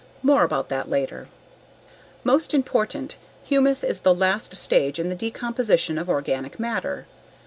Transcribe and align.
More 0.23 0.43
about 0.43 0.69
that 0.69 0.89
later. 0.89 1.27
Most 2.23 2.55
important, 2.55 3.17
humus 3.43 3.83
is 3.83 4.01
the 4.01 4.15
last 4.15 4.55
stage 4.55 4.97
in 4.97 5.09
the 5.09 5.15
decomposition 5.15 5.99
of 5.99 6.09
organic 6.09 6.59
matter. 6.59 7.05